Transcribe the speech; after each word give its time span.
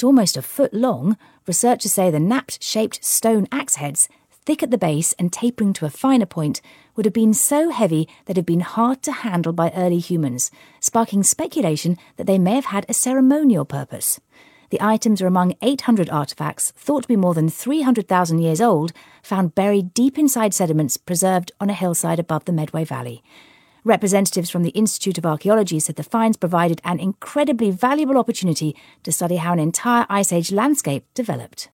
At 0.00 0.04
almost 0.04 0.38
a 0.38 0.40
foot 0.40 0.72
long, 0.72 1.18
researchers 1.46 1.92
say 1.92 2.10
the 2.10 2.18
knapped 2.18 2.62
shaped 2.62 3.04
stone 3.04 3.46
axe 3.52 3.74
heads, 3.74 4.08
thick 4.30 4.62
at 4.62 4.70
the 4.70 4.78
base 4.78 5.12
and 5.18 5.30
tapering 5.30 5.74
to 5.74 5.84
a 5.84 5.90
finer 5.90 6.24
point, 6.24 6.62
would 6.96 7.04
have 7.04 7.12
been 7.12 7.34
so 7.34 7.68
heavy 7.68 8.08
that 8.24 8.36
had 8.36 8.46
been 8.46 8.60
hard 8.60 9.02
to 9.02 9.12
handle 9.12 9.52
by 9.52 9.70
early 9.76 9.98
humans, 9.98 10.50
sparking 10.80 11.22
speculation 11.22 11.98
that 12.16 12.26
they 12.26 12.38
may 12.38 12.54
have 12.54 12.64
had 12.64 12.86
a 12.88 12.94
ceremonial 12.94 13.66
purpose. 13.66 14.18
The 14.70 14.80
items 14.80 15.20
are 15.20 15.26
among 15.26 15.54
800 15.60 16.08
artifacts 16.08 16.70
thought 16.70 17.02
to 17.02 17.08
be 17.08 17.16
more 17.16 17.34
than 17.34 17.50
300,000 17.50 18.38
years 18.38 18.62
old, 18.62 18.94
found 19.22 19.54
buried 19.54 19.92
deep 19.92 20.16
inside 20.16 20.54
sediments 20.54 20.96
preserved 20.96 21.52
on 21.60 21.68
a 21.68 21.74
hillside 21.74 22.18
above 22.18 22.46
the 22.46 22.52
Medway 22.52 22.86
Valley. 22.86 23.22
Representatives 23.84 24.50
from 24.50 24.62
the 24.62 24.70
Institute 24.70 25.18
of 25.18 25.26
Archaeology 25.26 25.80
said 25.80 25.96
the 25.96 26.02
finds 26.02 26.36
provided 26.36 26.80
an 26.84 26.98
incredibly 26.98 27.70
valuable 27.70 28.18
opportunity 28.18 28.74
to 29.02 29.12
study 29.12 29.36
how 29.36 29.52
an 29.52 29.58
entire 29.58 30.06
Ice 30.08 30.32
Age 30.32 30.50
landscape 30.52 31.04
developed. 31.14 31.68